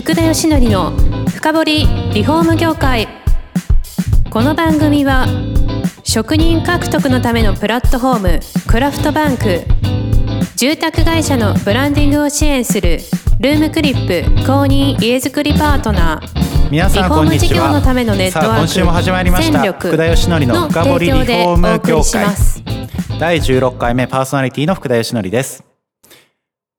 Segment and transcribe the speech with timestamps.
[0.00, 0.92] 福田義則の
[1.28, 3.06] 深掘りリフォーム業界。
[4.30, 5.26] この番組は
[6.04, 9.60] 職人獲得のためのプラットフォームクラフトバンク。
[10.56, 13.00] 住宅会社のブランディングを支援する
[13.40, 16.70] ルームクリップ公認家づくりパートナー。
[16.70, 19.60] 皆さんこんにちリフォーム事業のはためのネットワーク今週も始まりました。
[19.70, 22.24] 福田義則の深掘りリフォーム業界。
[23.18, 25.69] 第16回目パーソナリティの福田義則です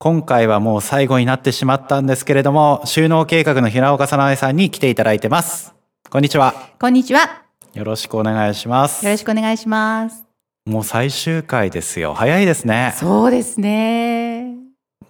[0.03, 5.75] 今回はもう最後になってしまったんですけれども収納計画の平岡早苗さんに来ていただいてます
[6.09, 7.43] こんにちはこんにちは。
[7.75, 10.25] よろしくお願いしますよろしくお願いします。
[10.65, 14.55] もう最終回ですよ早いですねそうですね。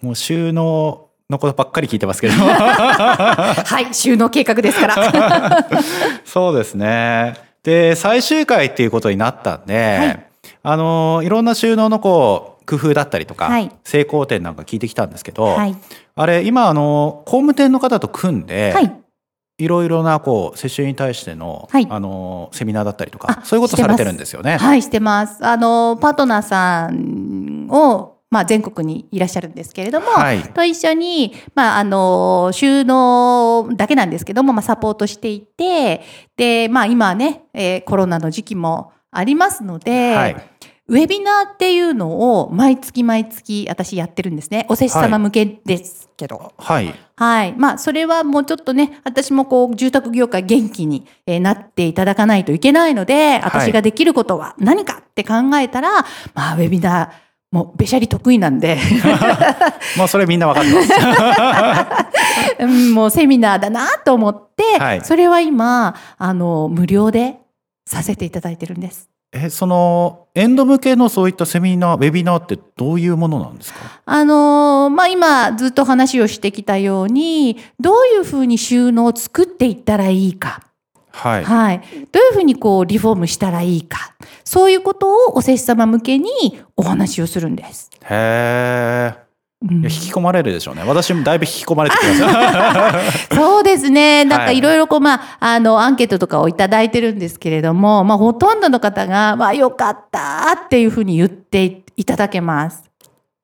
[0.01, 5.67] もう収納のことばっかり聞いてますけど はい、収納計画ですから。
[6.25, 7.35] そうですね。
[7.63, 10.25] で、最終回っていうことになったんで、はい
[10.63, 15.75] あの、いろんな収納のこう、工夫だったりとか、はい成功点なんか聞いてきたんですけど、はい。
[16.15, 18.93] あれ、今、あの、工務店の方と組んで、はい。
[19.57, 24.57] いろいろな、こう、接種に対しての、はいあの、セミナーだったりとか、あそういうことされてるんですよね。
[24.57, 25.45] はい、してます。
[25.45, 36.01] あの、パートナーさんを、まあ、全国にいらっしゃるんですけれども、はいと一緒に、まあ、あの、収納だけなんですけども、まあ、サポートしていて、
[36.37, 40.50] で、まあ、今はね、えーコロナの時期もありますので、はい。
[40.91, 44.65] ウェビナーっていうのを毎月毎月私やってるんですね。
[44.67, 46.51] お施主様向けですけど。
[46.57, 46.93] はい。
[47.15, 47.53] はい。
[47.53, 57.09] まあ、それはもうちょっとね、私もこう、住宅業界元気に、えーなっていただかないといけないので、私ができることは何かって考えたら、まあ、ウェビナー、
[57.55, 58.77] もう、べしゃり得意なんで、
[59.97, 60.89] もうそれみんなわかってます。
[62.59, 67.39] うんもうセミナーだなと思って、はいそれは今、あの、無料で
[67.85, 69.10] させていただいてるんです。
[69.33, 73.79] え、その、エンド向けのそういったセミナー、ウェビナーってどういうものなんですか？
[74.05, 80.63] あのーまあ、今ずっと話をしてきたように、どういうふうに収納を作っていったらいいか。
[81.11, 81.43] はい。
[81.43, 81.81] はい。
[82.11, 84.15] どういうふうにこうリフォームしたらいいか。
[84.43, 86.27] そういうことをお施主様向けに
[86.75, 87.89] お話をするんです。
[88.03, 89.20] へー。
[89.63, 90.83] 引き込まれるでしょうね。
[90.83, 92.93] 私もだいぶ引き込まれてきま。
[93.31, 94.25] そうですね。
[94.25, 102.83] なんはいかいろいろこう、まあ、あの、アンケートとかをいただいてるんですけれども、まあ、ほとんどの方が、まあ、よかったっていうふうに言っていただけます。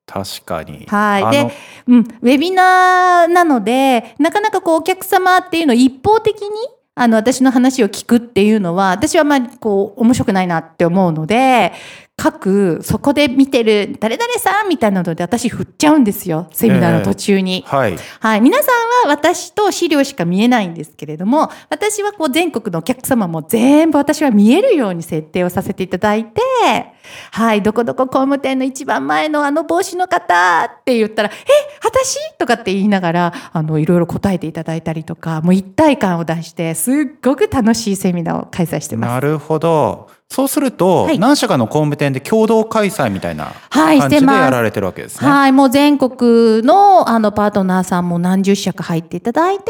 [0.07, 0.85] 確かに。
[0.87, 1.31] はい。
[1.31, 1.53] で、
[1.87, 6.49] うん、ウェビナーなので、なかなかこう、お客様っていうのを一方的に、
[6.95, 11.73] あの、私の話を聞くっていうのは、私はまあ、こう、面白くないなって思うので、
[12.19, 16.47] 各、そこで見てる、誰々さんみたいなので、私振っちゃうんですよ。
[16.51, 17.63] セミナーの途中に。
[17.67, 17.97] はい。
[18.19, 18.41] はい。
[18.41, 18.63] 皆さ
[19.05, 26.41] んは私と資料しか見えないんですけれども、私はこう全国のお客様も全部私は見えるように設定をさせていただいて、
[27.31, 27.61] はい。
[27.61, 31.33] どこどこ工務店の一番前のあの帽子の方って言ったら、え、
[31.83, 32.17] 私？
[32.39, 39.09] とかって言いながら、あの、いろいろ答えていただいたりとか、もう一体感を出して、すっごく楽しいセミナーを開催してます。
[39.11, 40.09] なるほど。
[40.29, 45.29] そうすると、はい何社かの工務店で共同開催みたいなはい感じでやられてるわけですね。
[45.29, 45.51] はい。
[45.51, 49.63] もう全国のあのパートナーさんも何十社か入っていただいて、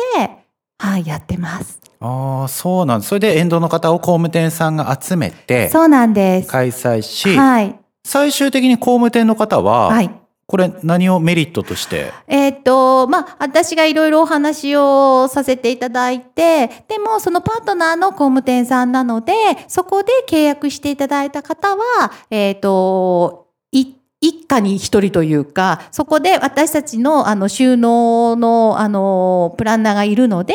[0.80, 1.80] はい、やってます。
[2.00, 3.10] ああ、そうなんです。
[3.10, 6.50] それで沿道の方を工務店さんが集めてそうなんです。
[6.50, 7.76] 開催し、はい。
[8.06, 10.12] 最終的に工務店の方は、はい。
[10.50, 12.14] これ何をメリットとして？
[12.26, 19.34] えーっと、まあ、私がいろいろお話をさせていただいて、でもそのパートナーの工務店さんなので、
[19.68, 30.54] そこで契約していただいた方は、えーっと、い一家に一人というか、そこで私たちのあの収納のあのプランナーがいるので、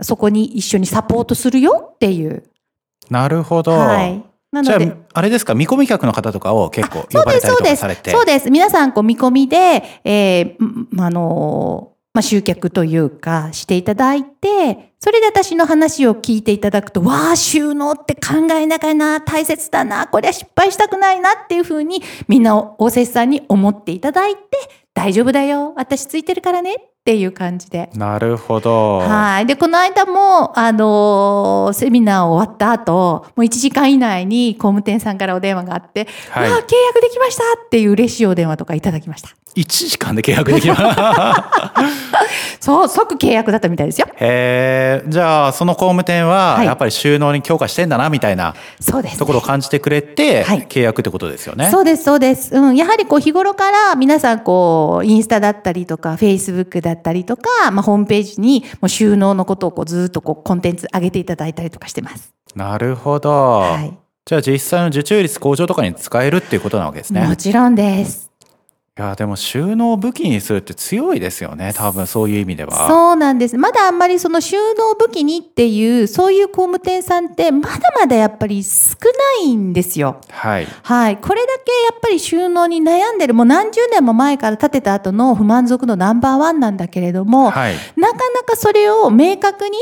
[0.00, 2.42] そこに一緒にサポートするよっていう。
[3.08, 3.70] なるほど。
[3.70, 4.22] はい。
[4.50, 5.54] なじゃあので、あれですか？
[5.54, 8.10] 見込み客の方とかを結構呼ばれたりそうですとかされて。。
[8.10, 8.50] そうです。
[8.50, 24.40] 皆さん、こう、見込みで、えーんあのーまあ、集客というか、していただいて、それで私の話を聞いていただくと、わあ、収納って考えなきゃな、大切だな、これは失敗したくないなっていうふうに、みんなおせさんに思っていただいて、
[24.94, 27.88] 大丈夫だよ、私ついてるからねっていう感じで。
[27.94, 28.98] なるほど。
[28.98, 29.46] はい。
[29.46, 39.30] で、この間も、あのーセミナー終わった後、もう1時間以内に工務店さんからお電話があって、はいわあ、契約できましたっていう嬉しいお電話とかいただきました。
[39.56, 40.82] 1時間で契約できます。
[42.60, 44.06] そう、即契約だったみたいですよ。
[44.14, 51.70] へえ、じゃあその工務店ははいやっぱり収納に強化してんだなみたいなそうです、ところを感じてくれてはい契約ってことですよね。
[51.70, 52.54] そうです、そうです。
[52.54, 52.76] うん。
[52.76, 62.34] やはりこう日頃から皆さんこう、インスタだったりとか、フェイスブックだったりとか、まあホームページにもう収納のことをこうずっとこうコンテンツ上げていただいたりとかしてます。
[62.54, 63.30] なるほど。
[63.30, 63.96] はい。
[64.26, 67.26] じゃあ実際の受注率向上とかに使えるっていうことなわけですね。
[67.26, 68.27] もちろんです。
[68.98, 73.56] いやでも収納を武器にするって強いですよね多分そういう意味ではそうなんです。
[73.56, 78.96] まだあんまりその収納武器にっていう、そういう工務店さんって、まだまだやっぱり少
[79.40, 80.20] ないんですよ。
[80.30, 81.16] はいはい。
[81.16, 89.78] これだけやっぱり収納に悩んでる、もう何十年も前から建てた後の不満足度ナンバーワンなんだけれども、はいなかなかそれを明確に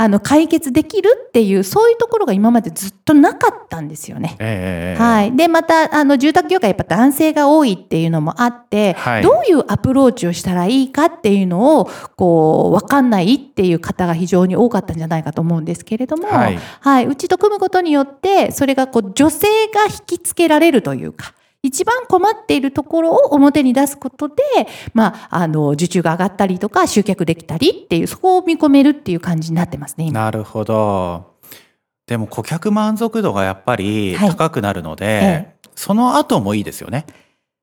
[0.00, 4.34] あの解決できるっていう、そういうところが今までずっとなかったんですよね。
[4.38, 5.36] ええええはい。
[5.36, 17.06] で、また、あの、住宅業界やっぱ男性が多いっていうのもあって、はいどういうアプローチをしたらいいかっていうのを、こう、わかんないっていう方が非常に多かったんじゃないかと思うんですけれども、はいはい。
[17.06, 24.42] うちと組むことによって、それがこう、女性が引きつけられるというか、一番困っているところを表に出すことで、
[24.94, 30.20] まあ、あの、受注が上がったりとか、集客できたりっていう、そこを見込めるっていう感じになってますね、今。
[30.20, 31.30] なるほど。
[32.06, 34.30] でも顧客満足度がやっぱりはい。
[34.30, 37.06] 高くなるので、えその後もいいですよね。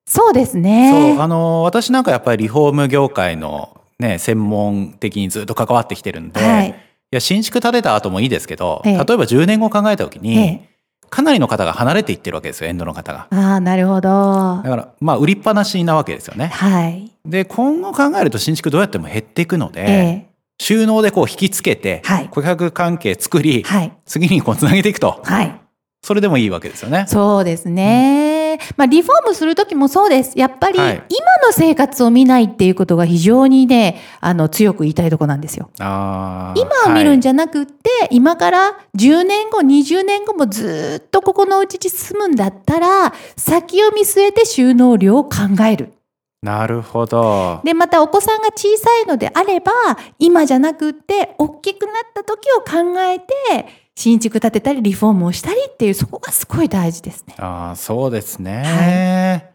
[0.06, 1.16] そうですね。
[1.16, 6.70] そうあの私なんかやっぱりリフォーム業界のね専門的にずっと関わってきてるんで、はい。
[6.70, 6.74] い、
[7.12, 8.94] や新築建てた後もいいですけど、ええ。
[8.94, 10.77] 例えば10年後考えた時に、ええ
[11.10, 13.28] かなりの方が離れていってるわけですよエンドの方が。
[13.32, 14.62] ああ、なるほど。
[14.64, 16.48] だからまあ売りっぱなしなわけですよね。
[16.48, 17.12] はい。
[17.26, 19.86] で今後考えると新築どうやっても減っていくので、え
[20.24, 20.28] え
[20.60, 23.94] 収納でこう引きつけて、はい顧客関係作り、はい。
[24.06, 25.62] 次にこうつなげていくとはい。
[26.02, 27.06] それでもいいわけですよね。
[27.08, 28.37] そうですね。
[28.78, 30.38] まあ、リフォームするときもそうです。
[30.38, 35.70] やっぱり、はい今の生活を見ないっていうことが非常にね、あの、強く言いたいとこなんですよ。
[35.78, 36.54] 今
[36.88, 45.32] を見るんじゃ、ゃなくって、今から10年後、20年後もずっとここのうちに住むんだったら、先を見据えて収納量を考
[45.70, 45.94] える。
[46.42, 47.62] なるほど。
[47.64, 49.72] で、またお子さんが小さいのであれば、
[50.20, 57.34] 今じゃなくって、大きくなった時を考えて、新築建てたり、リフォームをしたりっていう、そこがすごい大事ですね。
[57.40, 59.54] ああ、そうですね。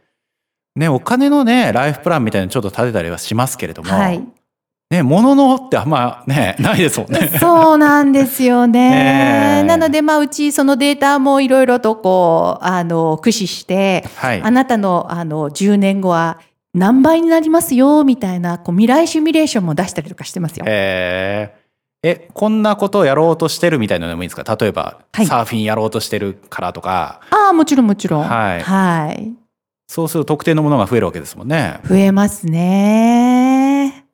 [0.75, 4.21] ね、お金のね、ライフプランみたいなのちょっと立てたりはしますけれども、はい。
[4.91, 7.29] ね、物のってあんまね、ないですもんね。
[7.39, 9.61] そうなんですよね。
[9.61, 14.51] ええなので、まあ、うち、そのデータもいろいろとこう、あの、駆使して、はいあ。
[14.51, 16.41] なたの、あの、10年後は
[16.75, 20.65] 何倍になりますよ、みたいな、こう、未来シミュレーションも出したりとかしてますよ。
[20.67, 21.62] えー
[22.05, 24.57] え、こんなことをやろうとしてるみたいなのでもいいですか？
[24.57, 28.25] 例えば、はいサーフィンやろうとしてるからとか、ああ、もちろんもちろん。
[28.29, 29.33] はいはい。
[29.89, 31.79] そうすると特定のものが増えるわけですもんね。
[31.85, 34.07] 増えますね。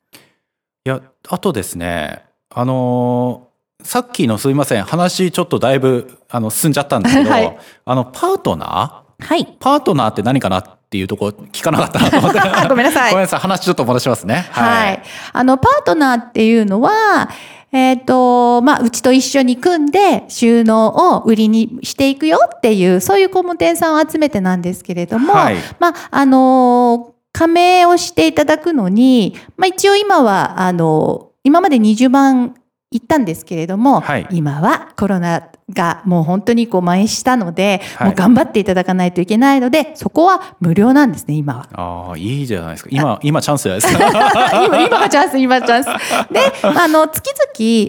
[0.85, 2.25] いや、あとですね、
[2.55, 3.49] あのー
[3.85, 9.25] さっきのすいません、話ちょっとだいぶ、あの、進んじゃったんですけど、はいあの、パートナー？
[9.25, 9.57] はい。
[9.61, 12.41] パートナーって何かなっていうとこ聞かなかったなと思って。
[12.69, 13.41] ごめんなさい ごめんなさい。
[13.41, 14.49] 話ちょっと戻しますね。
[14.51, 15.03] はい。
[15.33, 17.31] あの、パートナーっていうのは、
[17.71, 25.57] えっ、と、まあ、うちと一緒に組んで収納を売りにしていくよっていう、そういう工務店さんを集めてなんですけれども、はい。
[25.79, 32.55] まあ、あの加盟をしていただくのに、まあ、一応今は、あの今まで20万
[32.91, 34.27] 行ったんですけれども、はい。
[34.31, 41.69] 今はコロナがもう本当にこう蔓延したので、はいもう頑張っていただかないといけないので、そこは無料なんですね、今は。
[41.73, 42.91] ああ、いいじゃないですか。
[42.91, 44.65] 今、今チャンスじゃないですか。
[44.65, 45.87] 今、今がチャンス、今チャンス。
[46.33, 47.31] で、まあ、あの、月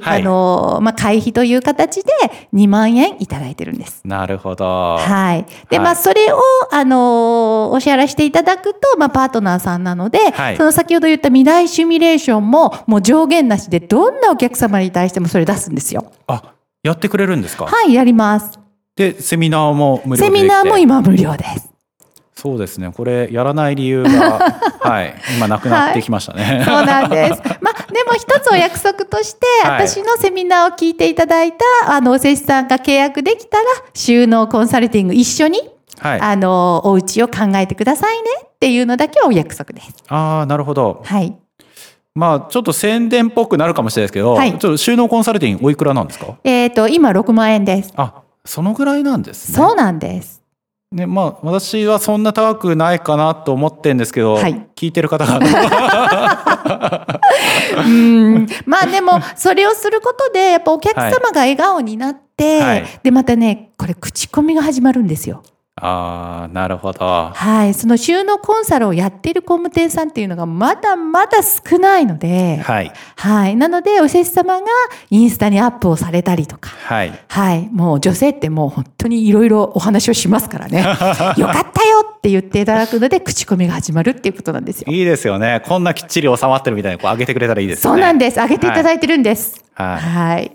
[0.01, 2.11] 々、はいあの、まあ、会費という形で
[2.53, 4.01] 2万円いただいてるんです。
[4.03, 4.97] なるほど。
[4.97, 5.45] はい。
[5.69, 6.39] で、はいまあ、それを、
[6.71, 16.11] あの、お支払いしていただくと、まあ、パートナーさんなので、はいその先ほど言った未来シミュレーションも、もう上限なしで、どんなお客様に対してもそれ出すんですよ。
[16.27, 16.41] あ、
[16.83, 17.65] やってくれるんですか？
[17.65, 18.59] はい、やります。
[18.95, 21.69] で、セミナーも無料でセミナーも今無料です。
[22.35, 22.89] そうですね。
[22.95, 24.39] これ、やらない理由が、
[24.79, 26.63] はい、今なくなってきましたね。
[26.65, 27.41] そうなんです。
[27.59, 35.69] まあ、でも一つお約束として、はい私のセミナーを聞いていただいた、あの、お施主さんが契約できたら、収納コンサルティング一緒に、
[35.99, 36.21] はい。
[36.21, 39.89] あの、お家を考えてくださいねっていうのだけはお約束です。
[40.07, 41.01] ああ、なるほど。
[41.03, 41.35] はい。
[42.15, 46.37] まあ、ちょっと宣伝っぽくなるかもしれないですけど、はいちょっと収納コンサルティングおいくらなんですか？
[46.43, 47.93] えっ、と、今6万円です。
[47.95, 49.57] あ、そのぐらいなんですね。
[49.57, 50.39] そうなんです。
[50.91, 55.37] ね、まあ、私はそんな高くないかなと思ってんですけど、はい聞いてる方が、
[57.85, 58.47] うん。
[58.65, 65.43] まあでも、それをすることで、やっぱお客様が笑顔になって、はいで、またね、これ口コミが始まるんですよ。
[65.81, 67.31] ああ、なるほど。
[67.33, 67.73] はい。
[67.73, 72.91] その収納コンサルをやっている工務店さんっていうのがまだまだ少ないので、はい。
[73.15, 73.55] はい。
[73.55, 74.67] なので、お施主様が
[75.09, 77.13] インスタにアップをされたりとか、はい。
[77.27, 77.69] はい。
[77.71, 80.79] もう女性ってもう本当にいろいろお話をしますからね。
[81.37, 84.91] よかったよって言っていただくので、口コミが始まるっていうことなんですよ。
[84.91, 85.61] いいですよね。
[85.65, 88.01] こんなきっちり収まってるみたいにこう上げてくれたらいいですよね。
[88.01, 88.37] そうなんです。
[88.37, 89.63] 上げていただいてるんです。
[89.73, 89.97] はい。
[89.97, 90.51] はい。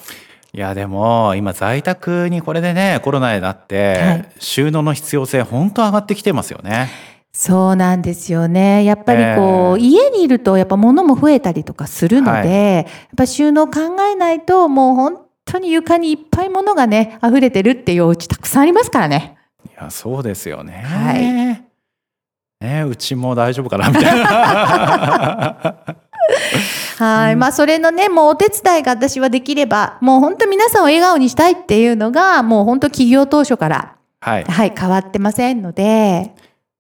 [0.54, 6.90] いや、でも、今在宅にこれでね、コロナになって、はい収納の必要性、本当上がってきてますよね。
[7.32, 8.84] そうなんですよね。
[8.84, 19.36] やっぱりこう、え家にいるとやっぱ物も増えたりとかするので、やっぱ収納考えないともう本当に床にいっぱい物がね、溢れてるっていうお家たくさんありますからね。
[19.66, 20.84] いやそうですよね。
[20.86, 21.64] はい
[22.64, 25.96] ねうちも大丈夫かなみたいな。
[26.96, 27.36] はい。
[27.36, 34.44] まあそれのね、もうお手伝いが私はできれば、もう本当皆さんを笑顔にしたいっていうのが、もう本当企業当初から、はい。
[34.44, 36.32] はい、変わってませんので、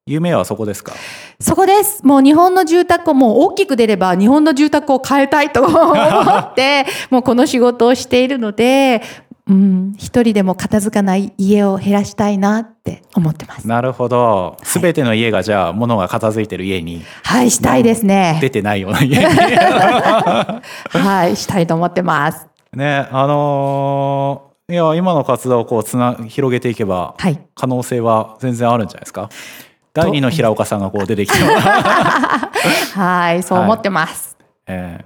[0.06, 0.92] 夢はそこですか？
[1.40, 2.04] そこです。
[2.04, 9.00] もう日本の住宅をもう大きく出れば日本の住宅を変えたいと思って、もうこの仕事をしているので、
[9.46, 13.68] うん、一人でも片付かない家を減らしたいなって思ってます。
[13.68, 14.56] なるほど。
[14.62, 18.38] すべての家がじゃあ物が片付いてる家にはい、したいですね。
[18.40, 19.24] 出てないような家に。
[20.98, 22.46] はい、したいと思ってます。
[22.72, 27.38] ねあのーいや今の活動をこうつな広げていけばはい。
[27.54, 29.28] 可能性は全然あるんじゃないですか？
[29.92, 31.50] 第二の平岡さんがこう出てきても、
[32.96, 34.38] はい、そう思ってます。
[34.66, 35.04] えー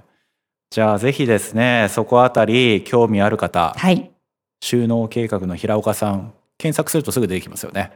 [0.71, 4.11] じゃあぜひですねそこあたり興味ある方はい。
[4.59, 7.91] 収納計画の平岡さん検索するとすぐ出てきますよね。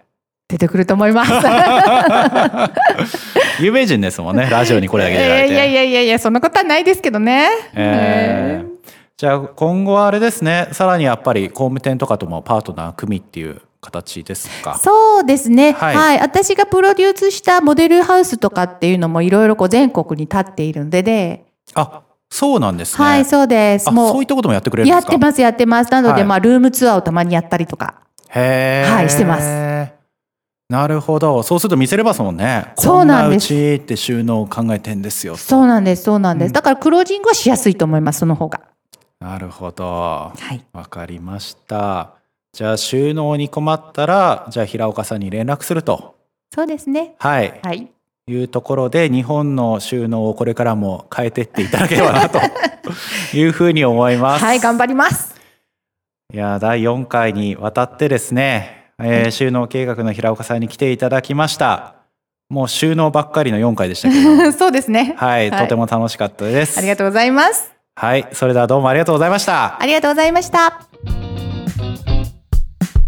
[0.47, 1.31] 出てくると思います。
[3.61, 5.53] 有名人ですもんねラジオにこれだけ出られて。
[5.53, 7.49] いやいやいやいや、そんなことはないですけどね。
[7.73, 8.73] えー
[9.15, 14.77] じゃあ今後はあれですねさらにやっぱり工務店とかともパートナー組っていう形ですか？
[14.79, 16.19] そうですね、ははいい。
[16.19, 22.01] 私がプロデュースしたモデルハウスとかっていうのもいろいろこう全国に立っているので、で、あ
[22.33, 23.05] そうなんですね。
[23.05, 23.87] はい、そうです。
[23.87, 25.11] あもそういったこともやってくれるんですか？
[25.13, 25.91] やってます、やってます。
[25.91, 27.95] なので、はいまあ、ルームツアーをたまにやったりとか。
[28.35, 29.93] へーはいしてます
[30.69, 36.47] なるほどそうすると見せれますもんねそうなんですうちって収納を考えてんですよそうなんです、そうなんです。
[36.47, 38.61] うんだから、クロージングはしやすいと思います、その方が。
[39.19, 40.65] なるほどはい。
[40.73, 42.13] わかりました
[42.53, 46.15] じゃあ収納に困ったらじゃあ平岡さんに連絡すると
[46.53, 47.13] そうですね。
[47.19, 47.91] はいはい。
[48.27, 52.39] いうところで日本の収納をこれからも変えていっていただければなと
[53.35, 54.45] いうふうに思います。
[54.45, 55.35] はい、頑張ります。
[56.33, 61.95] いや第4回にわたってですね、えー収納計画の平岡さんに来ていただきました
[62.49, 65.15] もう収納ばっかりの4回でしたけど そうですね。
[65.17, 67.71] はい、はいとても楽しかったですありがとうございます。
[67.95, 70.92] はいそれではどうもありがとうございましたありがとうございました。